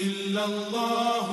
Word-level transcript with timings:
إلا 0.00 0.44
الله 0.44 1.28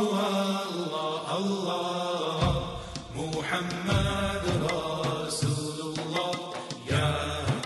الله 0.69 1.37
الله 1.37 2.77
محمد 3.15 4.43
رسول 4.67 5.79
الله 5.95 6.35
يا 6.91 7.07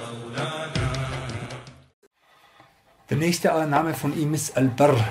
مولانا 0.01 0.89
Der 3.09 3.17
nächste 3.17 3.47
Name 3.67 3.93
von 3.95 4.15
ihm 4.15 4.33
ist 4.35 4.55
Al-Barr. 4.55 5.01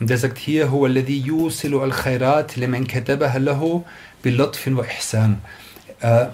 Und 0.00 0.10
er 0.10 0.18
sagt 0.18 0.38
hier, 0.38 0.66
هو 0.66 0.86
الذي 0.86 1.26
يوصل 1.26 1.74
الخيرات 1.74 2.58
لمن 2.58 2.84
كتبها 2.86 3.38
له 3.38 3.84
بلطف 4.24 4.68
وإحسان. 4.68 5.38
Äh, 6.00 6.26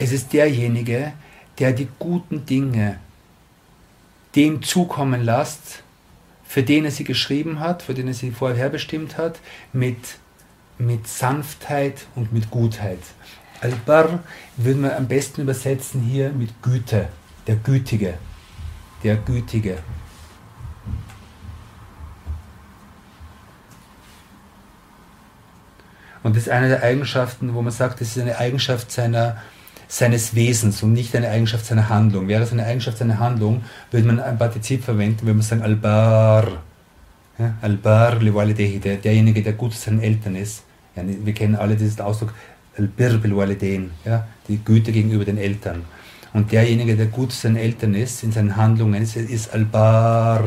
Es 0.00 0.12
ist 0.12 0.32
derjenige, 0.32 1.12
der 1.58 1.72
die 1.72 1.86
guten 1.98 2.46
Dinge 2.46 2.98
dem 4.34 4.62
zukommen 4.62 5.22
lässt, 5.22 5.82
für 6.42 6.62
den 6.62 6.86
er 6.86 6.90
sie 6.90 7.04
geschrieben 7.04 7.60
hat, 7.60 7.82
für 7.82 7.92
den 7.92 8.08
er 8.08 8.14
sie 8.14 8.30
vorherbestimmt 8.30 9.18
hat, 9.18 9.40
mit, 9.74 9.98
mit 10.78 11.06
Sanftheit 11.06 12.06
und 12.14 12.32
mit 12.32 12.50
Gutheit. 12.50 12.98
Al-Bar 13.60 14.20
würden 14.56 14.84
wir 14.84 14.96
am 14.96 15.06
besten 15.06 15.42
übersetzen 15.42 16.00
hier 16.00 16.30
mit 16.30 16.62
Güte, 16.62 17.08
der 17.46 17.56
Gütige, 17.56 18.14
der 19.04 19.16
Gütige. 19.16 19.78
Und 26.22 26.36
das 26.36 26.44
ist 26.44 26.48
eine 26.48 26.68
der 26.68 26.82
Eigenschaften, 26.82 27.52
wo 27.54 27.60
man 27.60 27.72
sagt, 27.72 28.00
das 28.00 28.16
ist 28.16 28.18
eine 28.18 28.38
Eigenschaft 28.38 28.90
seiner, 28.90 29.36
seines 29.90 30.36
Wesens 30.36 30.84
und 30.84 30.92
nicht 30.92 31.14
eine 31.16 31.28
Eigenschaft 31.28 31.66
seiner 31.66 31.88
Handlung. 31.88 32.28
Wäre 32.28 32.44
es 32.44 32.52
eine 32.52 32.64
Eigenschaft 32.64 32.98
seiner 32.98 33.18
Handlung, 33.18 33.64
würde 33.90 34.06
man 34.06 34.20
ein 34.20 34.38
Partizip 34.38 34.84
verwenden, 34.84 35.22
würde 35.22 35.34
man 35.34 35.42
sagen 35.42 35.62
Al-Bar. 35.62 36.62
Ja, 37.38 37.54
Al-Bar 37.60 38.20
der, 38.20 38.96
derjenige, 38.96 39.42
der 39.42 39.52
gut 39.54 39.72
zu 39.74 39.80
seinen 39.80 40.00
Eltern 40.00 40.36
ist. 40.36 40.62
Ja, 40.94 41.02
wir 41.06 41.34
kennen 41.34 41.56
alle 41.56 41.74
diesen 41.74 42.02
Ausdruck 42.02 42.32
Al-Bir 42.78 43.18
bil 43.18 43.90
ja, 44.04 44.26
die 44.46 44.58
Güte 44.64 44.92
gegenüber 44.92 45.24
den 45.24 45.38
Eltern. 45.38 45.82
Und 46.32 46.52
derjenige, 46.52 46.96
der 46.96 47.06
gut 47.06 47.32
zu 47.32 47.40
seinen 47.40 47.56
Eltern 47.56 47.94
ist, 47.94 48.22
in 48.22 48.30
seinen 48.30 48.56
Handlungen, 48.56 49.02
ist, 49.02 49.16
ist 49.16 49.52
Al-Bar 49.52 50.44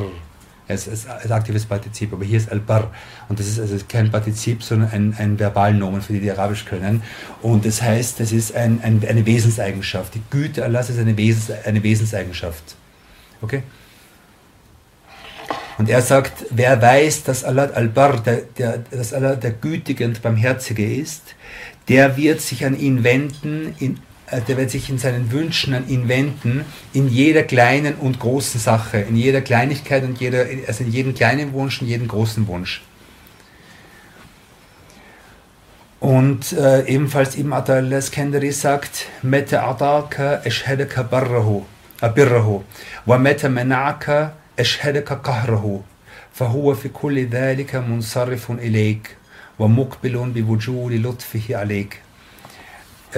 als, 0.67 0.87
als, 0.87 1.07
als, 1.07 1.31
aktives 1.31 1.65
Partizip. 1.65 2.13
Aber 2.13 2.25
hier 2.25 2.37
ist 2.37 2.51
Al-Bar. 2.51 2.91
Und 3.29 3.39
das 3.39 3.47
ist 3.47 3.59
also 3.59 3.77
kein 3.87 4.11
Partizip, 4.11 4.63
sondern 4.63 4.91
ein, 4.91 5.15
ein 5.17 5.39
Verbalnomen 5.39 6.01
für 6.01 6.13
die, 6.13 6.19
die 6.19 6.31
Arabisch 6.31 6.65
können. 6.65 7.03
Und 7.41 7.65
das 7.65 7.81
heißt, 7.81 8.19
das 8.19 8.31
ist 8.31 8.55
ein, 8.55 8.81
ein, 8.83 9.01
eine 9.07 9.25
Wesenseigenschaft. 9.25 10.15
Die 10.15 10.21
Güte 10.29 10.63
Allahs 10.63 10.89
ist 10.89 10.99
eine, 10.99 11.17
Wesens, 11.17 11.51
eine 11.65 11.83
Wesenseigenschaft. 11.83 12.75
Okay? 13.41 13.63
Und 15.77 15.89
er 15.89 16.01
sagt, 16.01 16.45
wer 16.51 16.81
weiß, 16.81 17.23
dass 17.23 17.43
Allah 17.43 17.65
Al-Bar, 17.73 18.21
der, 18.21 18.41
der, 18.57 18.77
dass 18.91 19.13
Allah 19.13 19.35
der 19.35 19.51
Gütige 19.51 20.05
und 20.05 20.21
Barmherzige 20.21 20.95
ist, 20.95 21.35
der 21.87 22.15
wird 22.15 22.41
sich 22.41 22.65
an 22.65 22.79
ihn 22.79 23.03
wenden 23.03 23.75
in 23.79 23.99
äh, 24.33 24.41
der 24.41 24.57
wird 24.57 24.71
sich 24.71 24.89
in 24.89 24.97
seinen 24.97 25.31
Wünschen 25.31 25.73
an 25.73 25.87
ihn 25.87 26.07
wenden, 26.07 26.65
in 26.93 27.07
jeder 27.07 27.43
kleinen 27.43 27.95
und 27.95 28.19
großen 28.19 28.59
Sache, 28.59 28.97
in 28.99 29.15
jeder 29.15 29.41
Kleinigkeit 29.41 30.03
und 30.03 30.19
jeder, 30.19 30.45
also 30.67 30.83
in 30.83 30.91
jedem 30.91 31.13
kleinen 31.13 31.53
Wunsch 31.53 31.81
und 31.81 31.87
jedem 31.87 32.07
großen 32.07 32.47
Wunsch. 32.47 32.83
Und 35.99 36.51
äh, 36.53 36.85
ebenfalls 36.87 37.37
Ibn 37.37 37.53
Atal 37.53 38.01
Skandari 38.01 38.51
sagt, 38.51 39.05
Meta 39.21 39.69
adaka 39.69 40.41
eshhedaka 40.43 41.03
barrahu, 41.03 41.63
äh, 42.01 42.05
abirrahu, 42.05 42.63
wa 43.05 43.17
meta 43.17 43.47
menaka 43.47 44.33
eshhedaka 44.57 45.15
kahrahu, 45.15 45.83
fahuwa 46.33 46.75
fi 46.75 46.89
kulli 46.89 47.25
dhalika 47.25 47.81
munsarifun 47.81 48.59
ilayk, 48.59 49.15
wa 49.57 49.67
mukbilun 49.67 50.33
bi 50.33 50.41
wujudi 50.41 50.97
lutfihi 50.97 51.55
Aleik 51.55 52.01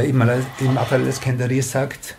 im 0.03 0.21
al-Iskandari 0.21 1.61
sagt, 1.61 2.15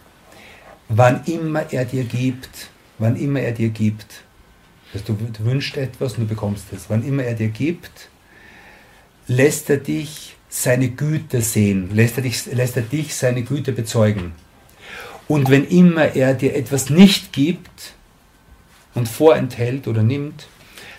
wann 0.89 1.25
immer 1.25 1.73
er 1.73 1.85
dir 1.85 2.05
gibt, 2.05 2.71
wann 2.99 3.17
immer 3.17 3.41
er 3.41 3.53
dir 3.53 3.69
gibt, 3.69 4.23
also 4.93 5.13
du, 5.13 5.19
du 5.33 5.45
wünschst 5.45 5.77
etwas 5.77 6.15
und 6.15 6.25
du 6.25 6.29
bekommst 6.29 6.73
es, 6.73 6.89
wann 6.89 7.05
immer 7.07 7.25
er 7.25 7.35
dir 7.35 7.49
gibt, 7.49 8.09
lässt 9.27 9.69
er 9.71 9.79
dich 9.79 10.37
seine 10.49 10.89
Güte 10.89 11.43
sehen, 11.43 11.95
lässt 11.95 12.17
er 12.17 12.23
dich, 12.23 12.47
lässt 12.47 12.77
er 12.77 12.83
dich 12.83 13.15
seine 13.15 13.43
Güte 13.43 13.73
bezeugen. 13.73 14.33
Und 15.29 15.51
wenn 15.51 15.67
immer 15.67 16.15
er 16.15 16.35
dir 16.35 16.55
etwas 16.55 16.89
nicht 16.89 17.33
gibt 17.33 17.95
und 18.95 19.09
vorenthält 19.09 19.89
oder 19.89 20.03
nimmt, 20.03 20.47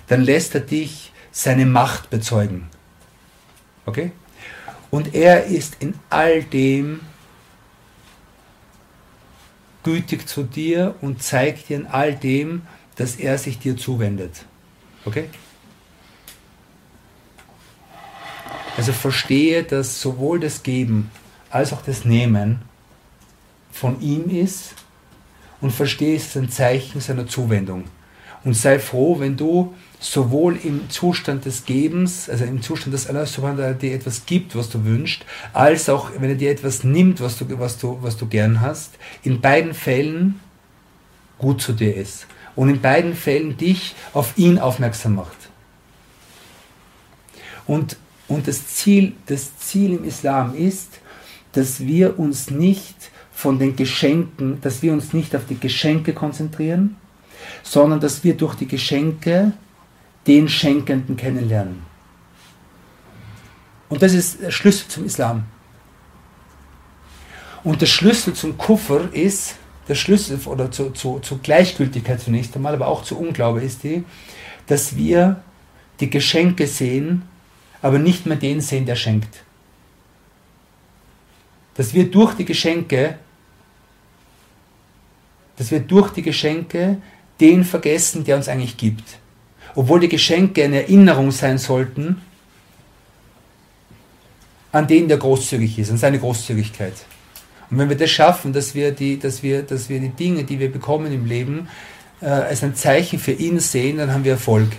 dann 0.08 0.22
lässt 0.22 0.54
er 0.54 0.62
dich 0.62 1.12
seine 1.32 1.66
Macht 1.66 2.10
bezeugen. 2.10 2.68
Okay? 3.86 4.12
Und 4.90 5.14
er 5.14 5.46
ist 5.46 5.78
in 5.80 5.96
all 6.10 6.44
dem 6.44 7.02
gütig 9.84 10.28
zu 10.28 10.44
dir 10.44 10.96
und 11.02 11.24
zeigt 11.24 11.70
dir 11.70 11.78
in 11.78 11.88
all 11.88 12.14
dem, 12.16 12.64
dass 12.96 13.16
er 13.16 13.38
sich 13.38 13.60
dir 13.60 13.78
zuwendet. 13.78 14.46
Okay? 15.06 15.30
Also 18.76 18.94
verstehe, 18.94 19.64
dass 19.64 20.02
sowohl 20.02 20.40
das 20.40 20.62
Geben 20.62 21.10
als 21.50 21.74
auch 21.74 21.82
das 21.82 22.06
Nehmen 22.06 22.62
von 23.72 24.02
ihm 24.02 24.30
ist 24.30 24.74
und 25.62 25.72
verstehe 25.72 26.16
es 26.16 26.28
ist 26.28 26.38
ein 26.38 26.50
Zeichen 26.50 27.02
seiner 27.02 27.28
Zuwendung. 27.28 27.86
Und 28.44 28.56
sei 28.56 28.80
froh, 28.80 29.20
wenn 29.20 29.36
du 29.36 29.74
sowohl 30.00 30.58
im 30.64 30.90
Zustand 30.90 31.46
des 31.46 31.66
Gebens, 31.66 32.30
also 32.30 32.46
im 32.46 32.62
Zustand, 32.62 32.94
dass 32.94 33.08
Allah 33.08 33.26
subhanahu 33.26 33.74
dir 33.74 33.96
etwas 33.96 34.26
gibt, 34.26 34.56
was 34.56 34.70
du 34.70 34.86
wünschst, 34.86 35.26
als 35.54 35.90
auch 35.90 36.12
wenn 36.20 36.30
er 36.30 36.36
dir 36.36 36.52
etwas 36.52 36.84
nimmt, 36.84 37.20
was 37.20 37.38
du, 37.38 37.46
was 37.60 37.78
du, 37.78 37.98
was 38.02 38.18
du 38.18 38.28
gern 38.28 38.62
hast, 38.62 38.94
in 39.24 39.42
beiden 39.42 39.74
Fällen 39.74 40.40
gut 41.40 41.62
zu 41.62 41.74
dir 41.74 41.96
ist. 41.96 42.28
Und 42.56 42.70
in 42.70 42.82
beiden 42.82 43.16
Fällen 43.16 43.58
dich 43.58 43.96
auf 44.14 44.38
ihn 44.38 44.60
aufmerksam 44.60 45.16
macht. 45.16 45.38
Und, 47.68 47.98
und 48.28 48.48
das, 48.48 48.68
Ziel, 48.68 49.14
das 49.28 49.58
Ziel 49.60 49.94
im 49.94 50.04
Islam 50.04 50.56
ist, 50.56 51.00
dass 51.52 51.82
wir 51.82 52.18
uns 52.18 52.50
nicht 52.50 52.96
von 53.32 53.60
den 53.60 53.76
Geschenken, 53.76 54.60
dass 54.62 54.82
wir 54.82 54.94
uns 54.94 55.14
nicht 55.14 55.36
auf 55.36 55.46
die 55.48 55.60
Geschenke 55.60 56.14
konzentrieren, 56.14 56.96
sondern 57.64 58.00
dass 58.00 58.24
wir 58.24 58.36
durch 58.36 58.56
die 58.56 58.68
Geschenke 58.68 59.54
den 60.26 60.50
Schenkenden 60.50 61.16
kennenlernen. 61.18 61.84
Und 63.90 64.02
das 64.02 64.14
ist 64.14 64.42
der 64.42 64.52
Schlüssel 64.52 64.88
zum 64.88 65.06
Islam. 65.06 65.46
Und 67.64 67.82
der 67.82 67.86
Schlüssel 67.86 68.34
zum 68.34 68.58
Kuffer 68.58 69.14
ist, 69.14 69.56
der 69.88 69.96
Schlüssel 69.96 70.40
oder 70.46 70.70
zu, 70.70 70.92
zu, 70.92 71.20
zu 71.20 71.38
Gleichgültigkeit 71.38 72.22
zunächst 72.22 72.56
einmal, 72.56 72.74
aber 72.74 72.88
auch 72.88 73.04
zu 73.04 73.18
Unglaube 73.18 73.62
ist 73.62 73.84
die, 73.84 74.04
dass 74.68 74.96
wir 74.98 75.42
die 76.00 76.10
Geschenke 76.10 76.68
sehen, 76.68 77.24
aber 77.82 78.00
nicht 78.00 78.26
mehr 78.26 78.38
den 78.38 78.62
sehen, 78.62 78.86
der 78.86 78.96
schenkt. 78.96 79.44
Dass 81.76 81.94
wir 81.94 82.10
durch 82.10 82.34
die 82.36 82.46
Geschenke, 82.46 83.18
dass 85.56 85.72
wir 85.72 85.80
durch 85.80 86.12
die 86.12 86.22
Geschenke 86.22 87.02
den 87.40 87.64
vergessen, 87.64 88.24
der 88.24 88.36
uns 88.36 88.48
eigentlich 88.48 88.78
gibt 88.78 89.18
obwohl 89.78 90.00
die 90.00 90.10
Geschenke 90.10 90.64
eine 90.64 90.82
Erinnerung 90.82 91.30
sein 91.30 91.60
sollten 91.60 92.20
an 94.72 94.88
den, 94.88 95.08
der 95.08 95.18
großzügig 95.18 95.78
ist, 95.78 95.92
an 95.92 95.98
seine 95.98 96.18
Großzügigkeit. 96.18 96.94
Und 97.70 97.78
wenn 97.78 97.88
wir 97.88 97.96
das 97.96 98.10
schaffen, 98.10 98.54
dass 98.54 98.74
wir 98.74 98.92
die, 98.92 99.20
dass 99.20 99.44
wir, 99.44 99.62
dass 99.62 99.88
wir 99.88 100.00
die 100.00 100.10
Dinge, 100.10 100.44
die 100.46 100.60
wir 100.60 100.72
bekommen 100.72 101.14
im 101.14 101.28
Leben, 101.28 101.70
äh, 102.22 102.26
als 102.26 102.64
ein 102.64 102.74
Zeichen 102.74 103.20
für 103.20 103.34
ihn 103.34 103.60
sehen, 103.60 103.98
dann 103.98 104.12
haben 104.12 104.24
wir 104.24 104.32
Erfolg. 104.32 104.70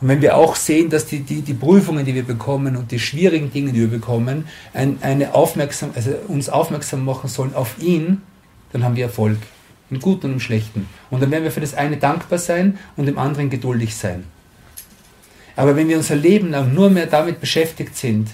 Und 0.00 0.08
wenn 0.08 0.20
wir 0.20 0.36
auch 0.36 0.56
sehen, 0.56 0.90
dass 0.90 1.06
die, 1.06 1.20
die, 1.20 1.42
die 1.42 1.54
Prüfungen, 1.54 2.04
die 2.04 2.14
wir 2.16 2.24
bekommen 2.24 2.76
und 2.76 2.90
die 2.90 2.98
schwierigen 2.98 3.52
Dinge, 3.52 3.72
die 3.72 3.80
wir 3.80 3.90
bekommen, 3.90 4.48
ein, 4.74 4.98
eine 5.00 5.32
aufmerksam, 5.32 5.90
also 5.94 6.10
uns 6.26 6.48
aufmerksam 6.48 7.04
machen 7.04 7.30
sollen 7.30 7.54
auf 7.54 7.76
ihn, 7.78 8.22
dann 8.72 8.82
haben 8.82 8.96
wir 8.96 9.04
Erfolg. 9.04 9.38
Im 9.90 10.00
Guten 10.00 10.26
und 10.26 10.32
im 10.34 10.40
Schlechten. 10.40 10.88
Und 11.10 11.22
dann 11.22 11.30
werden 11.30 11.44
wir 11.44 11.52
für 11.52 11.60
das 11.60 11.74
eine 11.74 11.96
dankbar 11.96 12.38
sein 12.38 12.78
und 12.96 13.06
dem 13.06 13.18
anderen 13.18 13.50
geduldig 13.50 13.94
sein. 13.94 14.24
Aber 15.54 15.74
wenn 15.76 15.88
wir 15.88 15.96
unser 15.96 16.16
Leben 16.16 16.50
lang 16.50 16.74
nur 16.74 16.90
mehr 16.90 17.06
damit 17.06 17.40
beschäftigt 17.40 17.96
sind, 17.96 18.28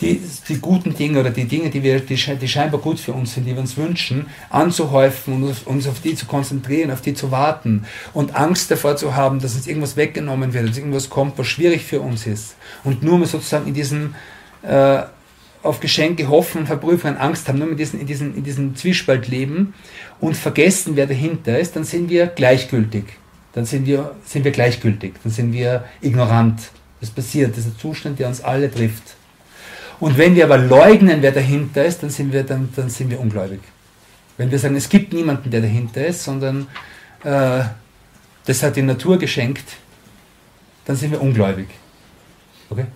die, 0.00 0.20
die 0.48 0.58
guten 0.58 0.94
Dinge 0.94 1.20
oder 1.20 1.30
die 1.30 1.44
Dinge, 1.44 1.70
die, 1.70 1.82
wir, 1.82 2.00
die, 2.00 2.16
scheinbar 2.16 2.80
gut 2.80 3.00
für 3.00 3.12
uns 3.12 3.34
sind, 3.34 3.46
die 3.46 3.54
wir 3.54 3.60
uns 3.60 3.76
wünschen, 3.76 4.26
anzuhäufen 4.48 5.34
und 5.34 5.66
uns 5.66 5.88
auf 5.88 6.00
die 6.00 6.14
zu 6.14 6.26
konzentrieren, 6.26 6.90
auf 6.90 7.00
die 7.00 7.14
zu 7.14 7.30
warten 7.30 7.84
und 8.14 8.36
Angst 8.36 8.70
davor 8.70 8.96
zu 8.96 9.16
haben, 9.16 9.40
dass 9.40 9.56
uns 9.56 9.66
irgendwas 9.66 9.96
weggenommen 9.96 10.54
wird, 10.54 10.68
dass 10.68 10.78
irgendwas 10.78 11.10
kommt, 11.10 11.36
was 11.36 11.48
schwierig 11.48 11.84
für 11.84 12.00
uns 12.00 12.26
ist. 12.26 12.54
Und 12.84 13.02
nur 13.02 13.18
mehr 13.18 13.26
sozusagen 13.26 13.66
in 13.66 13.74
diesem 13.74 14.14
äh, 14.62 15.02
auf 15.62 15.80
Geschenke 15.80 16.28
hoffen, 16.28 16.66
Verprüfungen, 16.66 17.16
Angst 17.16 17.48
haben, 17.48 17.58
nur 17.58 17.68
mit 17.68 17.78
diesen, 17.78 18.00
in, 18.00 18.06
diesen, 18.06 18.36
in 18.36 18.44
diesem 18.44 18.76
Zwiespalt 18.76 19.28
leben 19.28 19.74
und 20.20 20.36
vergessen, 20.36 20.96
wer 20.96 21.06
dahinter 21.06 21.58
ist, 21.58 21.74
dann 21.76 21.84
sind 21.84 22.10
wir 22.10 22.26
gleichgültig. 22.26 23.04
Dann 23.52 23.64
sind 23.64 23.86
wir, 23.86 24.14
sind 24.24 24.44
wir 24.44 24.52
gleichgültig, 24.52 25.14
dann 25.22 25.32
sind 25.32 25.52
wir 25.52 25.84
ignorant. 26.00 26.70
Das 27.00 27.10
passiert, 27.10 27.52
das 27.52 27.58
ist 27.58 27.66
ein 27.66 27.78
Zustand, 27.78 28.18
der 28.18 28.28
uns 28.28 28.40
alle 28.40 28.70
trifft. 28.70 29.16
Und 30.00 30.16
wenn 30.16 30.36
wir 30.36 30.44
aber 30.44 30.58
leugnen, 30.58 31.22
wer 31.22 31.32
dahinter 31.32 31.84
ist, 31.84 32.02
dann 32.02 32.10
sind 32.10 32.32
wir, 32.32 32.44
dann, 32.44 32.68
dann 32.76 32.88
sind 32.88 33.10
wir 33.10 33.18
ungläubig. 33.18 33.60
Wenn 34.36 34.50
wir 34.50 34.58
sagen, 34.58 34.76
es 34.76 34.88
gibt 34.88 35.12
niemanden, 35.12 35.50
der 35.50 35.60
dahinter 35.60 36.06
ist, 36.06 36.22
sondern 36.22 36.68
äh, 37.24 37.64
das 38.46 38.62
hat 38.62 38.76
die 38.76 38.82
Natur 38.82 39.18
geschenkt, 39.18 39.64
dann 40.84 40.94
sind 40.94 41.10
wir 41.10 41.20
ungläubig. 41.20 41.66
Okay? 42.70 42.86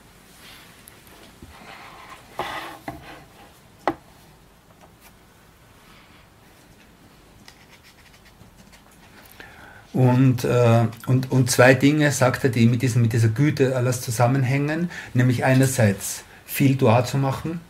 Und, 9.93 10.45
äh, 10.45 10.87
und, 11.07 11.31
und 11.31 11.51
zwei 11.51 11.75
Dinge 11.75 12.11
sagt 12.13 12.45
er, 12.45 12.51
die 12.51 12.67
mit, 12.67 12.83
diesem, 12.83 13.03
mit 13.03 13.13
dieser 13.13 13.29
Güte 13.29 13.77
alles 13.77 14.01
zusammenhängen, 14.01 14.91
nämlich 15.13 15.45
einerseits 15.45 16.25
viel 16.47 16.77
Dua 16.77 17.05
zu 17.05 17.19
machen, 17.19 17.61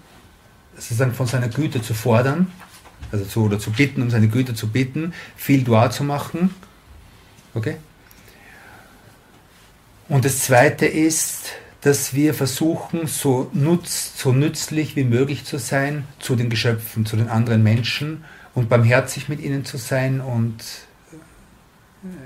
sozusagen 0.77 1.13
von 1.13 1.27
seiner 1.27 1.49
Güte 1.49 1.83
zu 1.83 1.95
fordern, 1.95 2.53
also 3.11 3.25
zu, 3.25 3.45
oder 3.45 3.59
zu 3.59 3.73
bitten, 3.73 4.03
um 4.03 4.11
seine 4.11 4.29
Güte 4.29 4.55
zu 4.55 4.69
bitten, 4.69 5.15
viel 5.37 5.65
Dua 5.65 5.91
zu 5.91 6.05
machen. 6.05 6.55
Okay? 7.55 7.77
Und 10.09 10.25
das 10.25 10.41
zweite 10.41 10.87
ist, 10.87 11.53
dass 11.81 12.15
wir 12.15 12.35
versuchen, 12.35 13.09
so, 13.09 13.51
nutz, 13.53 14.13
so 14.17 14.33
nützlich 14.33 14.95
wie 14.95 15.05
möglich 15.05 15.45
zu 15.45 15.59
sein 15.59 16.05
zu 16.21 16.37
den 16.37 16.49
Geschöpfen, 16.49 17.05
zu 17.05 17.17
den 17.17 17.29
anderen 17.29 17.65
Menschen 17.65 18.25
und 18.55 18.69
barmherzig 18.69 19.29
mit 19.29 19.41
ihnen 19.41 19.65
zu 19.65 19.79
sein 19.79 20.21
und 20.21 20.63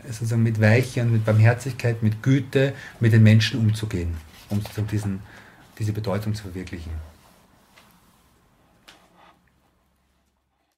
sozusagen 0.04 0.42
mit 0.42 0.60
Weiche 0.60 1.02
und 1.02 1.12
mit 1.12 1.24
Barmherzigkeit, 1.24 2.02
mit 2.02 2.22
Güte 2.22 2.72
mit 3.00 3.12
den 3.12 3.22
Menschen 3.22 3.60
umzugehen, 3.60 4.14
um 4.48 4.60
diesen, 4.90 5.20
diese 5.78 5.92
Bedeutung 5.92 6.34
zu 6.34 6.42
verwirklichen. 6.44 6.92